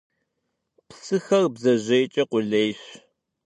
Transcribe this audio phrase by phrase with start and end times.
[0.89, 2.81] Psıxer bdzejêyç'e khulêyş.